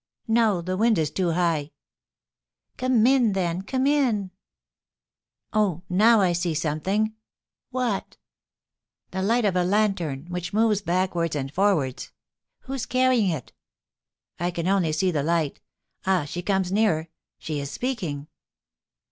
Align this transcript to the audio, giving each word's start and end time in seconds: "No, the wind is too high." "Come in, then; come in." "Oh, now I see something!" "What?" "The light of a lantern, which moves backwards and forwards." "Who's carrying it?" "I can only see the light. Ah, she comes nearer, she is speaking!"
"No, 0.27 0.61
the 0.63 0.77
wind 0.77 0.97
is 0.97 1.11
too 1.11 1.33
high." 1.33 1.73
"Come 2.75 3.05
in, 3.05 3.33
then; 3.33 3.61
come 3.61 3.85
in." 3.85 4.31
"Oh, 5.53 5.83
now 5.89 6.21
I 6.21 6.33
see 6.33 6.55
something!" 6.55 7.13
"What?" 7.69 8.17
"The 9.11 9.21
light 9.21 9.45
of 9.45 9.55
a 9.55 9.63
lantern, 9.63 10.25
which 10.29 10.53
moves 10.53 10.81
backwards 10.81 11.35
and 11.35 11.53
forwards." 11.53 12.11
"Who's 12.61 12.87
carrying 12.87 13.29
it?" 13.29 13.53
"I 14.39 14.49
can 14.49 14.67
only 14.67 14.91
see 14.91 15.11
the 15.11 15.21
light. 15.21 15.61
Ah, 16.07 16.23
she 16.25 16.41
comes 16.41 16.71
nearer, 16.71 17.09
she 17.37 17.59
is 17.59 17.69
speaking!" 17.69 18.25